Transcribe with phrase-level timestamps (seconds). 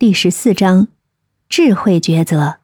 [0.00, 0.88] 第十四章：
[1.50, 2.60] 智慧抉择，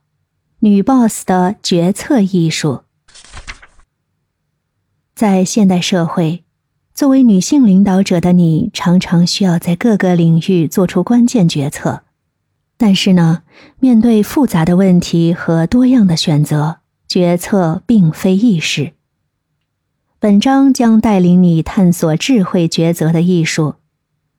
[0.61, 2.85] 女 boss 的决策艺术。
[5.15, 6.45] 在现代社会，
[6.95, 12.05] 作为女性领导者的你，常常需要在各个领域做出关键决策。
[12.79, 13.43] 但是呢，
[13.81, 18.95] 面对复杂的问题和多样的选择，决策并非易事。
[20.19, 23.75] 本章将带领你探索智慧抉择的艺术，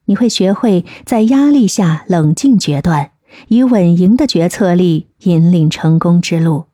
[0.08, 3.12] 你会学会在压力下冷静决断，
[3.48, 6.66] 以稳赢的决策力引领成功之路。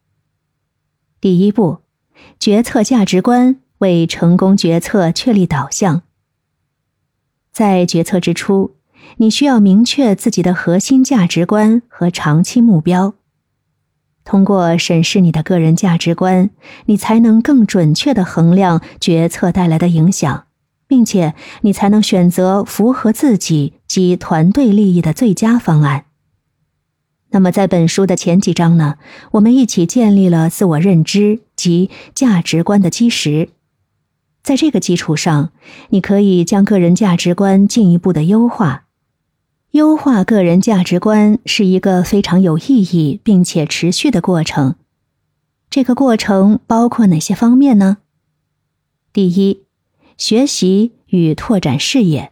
[1.22, 1.80] 第一步，
[2.40, 6.02] 决策价值观为成功决策确立导向。
[7.52, 8.76] 在决策之初，
[9.18, 13.14] 你需要明确自己的核心价值观和长期目标。
[14.26, 16.50] 通过审视你的个人价值观，
[16.86, 20.46] 你才能更准确的衡量决策带来的影响，
[20.94, 26.06] 并且你才能选择符合自己及团队利益的最佳方案。
[27.32, 28.98] 那么，在本书的前几章呢，
[29.32, 33.50] 我们一起建立了自我认知及价值观的基石。
[34.44, 35.50] 在这个基础上，
[35.90, 38.86] 你可以将个人价值观进一步的优化。
[39.72, 44.76] 优化个人价值观是一个非常有意义并且持续的过程。
[45.72, 47.98] 这个过程包括哪些方面呢？
[49.12, 49.63] 第一，
[50.18, 52.32] 学习与拓展视野。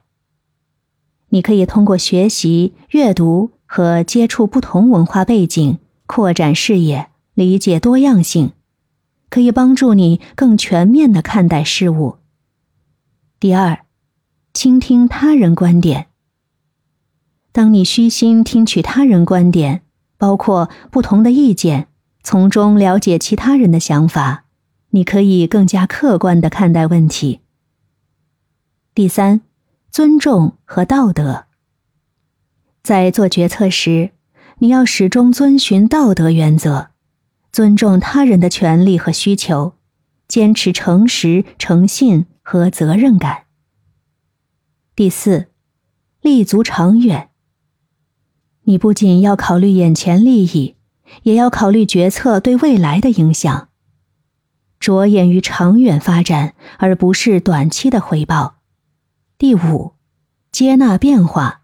[1.30, 8.52] 你可以通过学习、阅读和接触不同文化背景，扩展视野，理解多样性，
[9.30, 12.18] 可以帮助你更全面的看待事物。
[13.40, 13.86] 第二，
[14.54, 16.08] 倾听他人观点。
[17.54, 19.82] 当你虚心听取他人观点，
[20.18, 21.88] 包括不同的意见，
[22.24, 24.46] 从中了解其他人的想法，
[24.90, 27.40] 你可以更加客观的看待问题。
[28.94, 29.40] 第三，
[29.90, 31.46] 尊重和道德。
[32.84, 34.12] 在做决策时，
[34.58, 36.90] 你要始终遵循道德原则，
[37.54, 39.76] 尊重他人的权利和需求，
[40.28, 43.44] 坚持诚实、诚信和责任感。
[44.94, 45.48] 第四，
[46.20, 47.30] 立足长远。
[48.64, 50.76] 你不仅要考虑眼前利益，
[51.24, 53.70] 也要考虑决策对未来的影响。
[54.82, 58.61] 着眼于长远发展，而不是短期的回报。
[59.42, 59.94] 第五，
[60.52, 61.62] 接纳变化，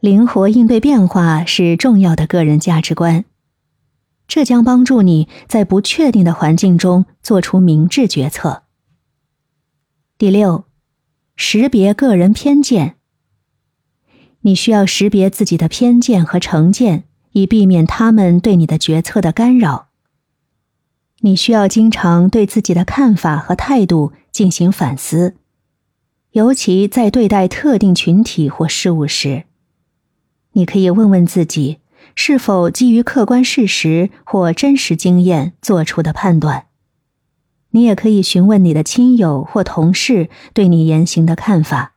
[0.00, 3.24] 灵活应对变化是重要的个人价值观，
[4.26, 8.64] 这将帮助你在不确定的环境中做出明智决策。
[10.18, 10.64] 第六，
[11.36, 12.96] 识别个人偏见。
[14.40, 19.90] 你需要识别自己的偏见和成见，以避免他们对你的决策的干扰。
[21.20, 25.36] 你需要经常对自己的看法和态度进行反思，
[26.32, 29.44] 尤其在对待特定群体或事物时。
[30.52, 31.78] 你可以问问自己，
[32.14, 36.66] 是否基于客观事实或真实经验做出的判断。
[37.70, 41.94] 你也可以询问你的亲友或同事对你言行的看法。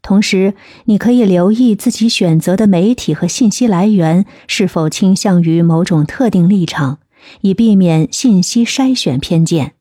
[0.00, 7.00] 同时，你可以留意自己选择的媒体和信息来源是否倾向于某种特定立场，
[7.40, 9.74] 以避免信息筛选偏见。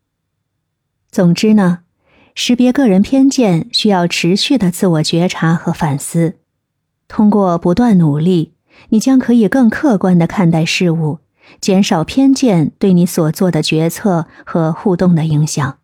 [1.12, 1.81] 总之呢，
[2.35, 6.35] 识别个人偏见需要持续的自我觉察和反思。
[7.07, 8.51] 通过不断努力，
[8.90, 11.19] 你将可以更客观的看待事物，
[11.62, 15.78] 减少偏见对你所做的决策和互动的影响。